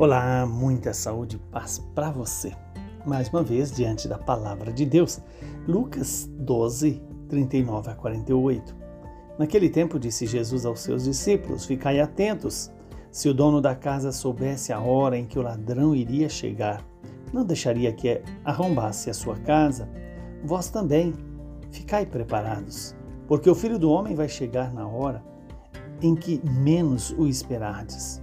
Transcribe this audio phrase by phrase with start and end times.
[0.00, 2.52] Olá, muita saúde e paz para você.
[3.04, 5.20] Mais uma vez, diante da palavra de Deus,
[5.66, 8.76] Lucas 12, 39 a 48.
[9.36, 12.70] Naquele tempo, disse Jesus aos seus discípulos: Ficai atentos.
[13.10, 16.80] Se o dono da casa soubesse a hora em que o ladrão iria chegar,
[17.32, 19.88] não deixaria que arrombasse a sua casa.
[20.44, 21.12] Vós também,
[21.72, 22.94] ficai preparados,
[23.26, 25.24] porque o filho do homem vai chegar na hora
[26.00, 28.22] em que menos o esperardes.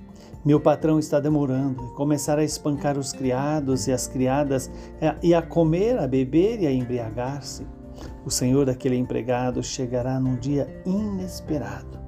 [0.43, 4.71] meu patrão está demorando e começar a espancar os criados e as criadas
[5.21, 7.65] e a comer, a beber e a embriagar-se.
[8.25, 11.99] O senhor daquele empregado chegará num dia inesperado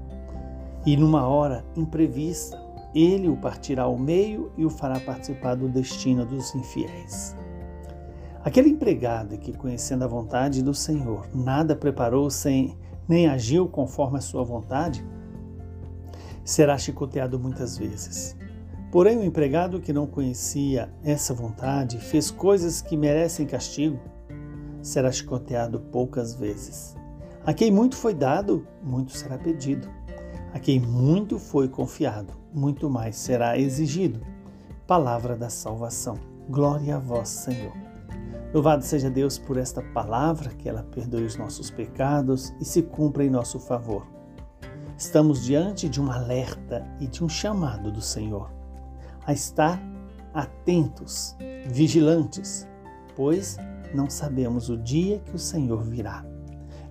[0.86, 2.62] e numa hora imprevista.
[2.96, 7.36] Ele o partirá ao meio e o fará participar do destino dos infiéis.
[8.44, 12.78] Aquele empregado que, conhecendo a vontade do Senhor, nada preparou sem
[13.08, 15.04] nem agiu conforme a sua vontade,
[16.44, 18.36] será chicoteado muitas vezes.
[18.92, 24.00] Porém, o empregado que não conhecia essa vontade fez coisas que merecem castigo,
[24.82, 26.96] será chicoteado poucas vezes.
[27.46, 29.90] A quem muito foi dado, muito será pedido.
[30.54, 34.22] A quem muito foi confiado, muito mais será exigido.
[34.86, 36.20] Palavra da salvação.
[36.48, 37.74] Glória a vós, Senhor.
[38.54, 43.26] Louvado seja Deus por esta palavra, que ela perdoe os nossos pecados e se cumpra
[43.26, 44.06] em nosso favor.
[44.98, 48.52] Estamos diante de um alerta e de um chamado do Senhor
[49.26, 49.82] a estar
[50.34, 51.36] atentos,
[51.68, 52.68] vigilantes,
[53.16, 53.58] pois
[53.94, 56.24] não sabemos o dia que o Senhor virá.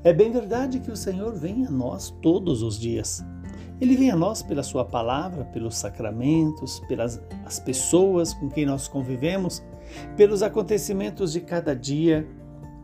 [0.03, 3.25] É bem verdade que o Senhor vem a nós todos os dias.
[3.81, 8.89] Ele vem a nós pela Sua palavra, pelos sacramentos, pelas as pessoas com quem nós
[8.89, 9.63] convivemos,
[10.17, 12.29] pelos acontecimentos de cada dia,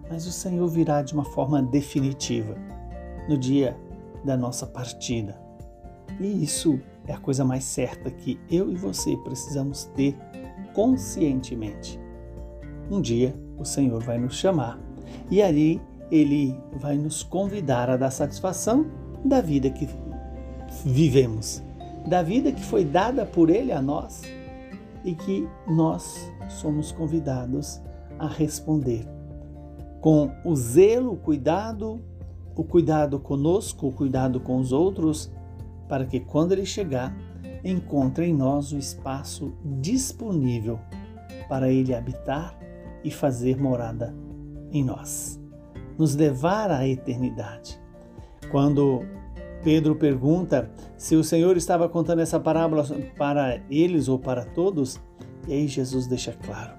[0.08, 2.56] mas o Senhor virá de uma forma definitiva
[3.28, 3.76] no dia
[4.24, 5.38] da nossa partida.
[6.20, 10.16] E isso é a coisa mais certa que eu e você precisamos ter
[10.74, 11.98] conscientemente.
[12.90, 14.78] Um dia o Senhor vai nos chamar
[15.30, 15.80] e ali
[16.10, 18.86] ele vai nos convidar a dar satisfação
[19.24, 19.88] da vida que
[20.84, 21.62] vivemos,
[22.06, 24.22] da vida que foi dada por ele a nós
[25.04, 27.80] e que nós somos convidados
[28.18, 29.06] a responder
[30.00, 32.00] com o zelo, o cuidado
[32.58, 35.32] o cuidado conosco, o cuidado com os outros,
[35.88, 37.16] para que quando ele chegar,
[37.62, 40.80] encontre em nós o espaço disponível
[41.48, 42.58] para ele habitar
[43.04, 44.12] e fazer morada
[44.72, 45.40] em nós,
[45.96, 47.80] nos levar à eternidade.
[48.50, 49.04] Quando
[49.62, 52.84] Pedro pergunta se o Senhor estava contando essa parábola
[53.16, 55.00] para eles ou para todos,
[55.46, 56.74] e aí Jesus deixa claro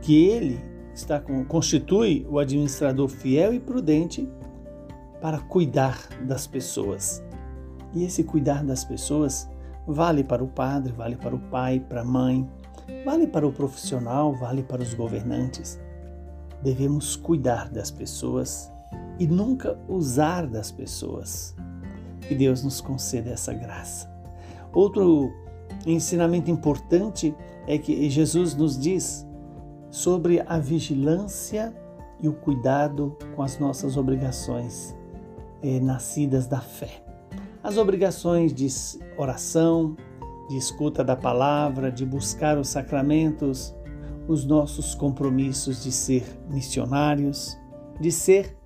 [0.00, 0.60] que ele
[0.94, 4.28] está constitui o administrador fiel e prudente
[5.20, 7.22] para cuidar das pessoas.
[7.94, 9.48] E esse cuidar das pessoas
[9.86, 12.48] vale para o padre, vale para o pai, para a mãe,
[13.04, 15.80] vale para o profissional, vale para os governantes.
[16.62, 18.70] Devemos cuidar das pessoas
[19.18, 21.54] e nunca usar das pessoas.
[22.20, 24.10] Que Deus nos conceda essa graça.
[24.72, 25.32] Outro
[25.86, 27.34] ensinamento importante
[27.66, 29.26] é que Jesus nos diz
[29.90, 31.74] sobre a vigilância
[32.20, 34.97] e o cuidado com as nossas obrigações
[35.62, 37.02] nascidas da fé.
[37.62, 38.68] As obrigações de
[39.16, 39.96] oração,
[40.48, 43.74] de escuta da palavra, de buscar os sacramentos,
[44.26, 47.58] os nossos compromissos de ser missionários,
[48.00, 48.56] de ser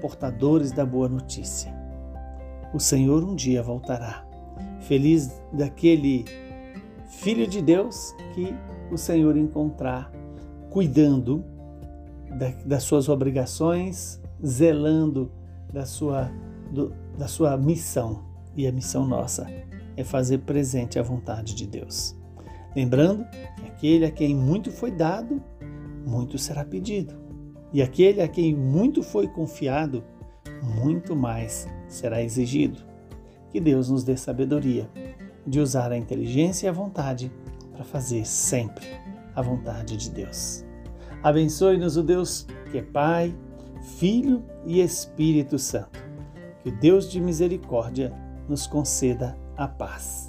[0.00, 1.74] portadores da boa notícia.
[2.72, 4.26] O Senhor um dia voltará.
[4.80, 6.24] Feliz daquele
[7.08, 8.54] filho de Deus que
[8.90, 10.12] o Senhor encontrar
[10.70, 11.44] cuidando
[12.64, 15.32] das suas obrigações, zelando
[15.72, 16.30] da sua,
[16.70, 18.26] do, da sua missão.
[18.56, 19.46] E a missão nossa
[19.96, 22.16] é fazer presente a vontade de Deus.
[22.74, 23.24] Lembrando
[23.56, 25.42] que aquele a quem muito foi dado,
[26.06, 27.14] muito será pedido.
[27.72, 30.02] E aquele a quem muito foi confiado,
[30.62, 32.80] muito mais será exigido.
[33.50, 34.88] Que Deus nos dê sabedoria
[35.46, 37.32] de usar a inteligência e a vontade
[37.72, 38.86] para fazer sempre
[39.34, 40.64] a vontade de Deus.
[41.22, 43.34] Abençoe-nos o Deus que é Pai,
[43.82, 45.98] Filho e Espírito Santo.
[46.62, 48.12] Que o Deus de misericórdia
[48.48, 50.27] nos conceda a paz.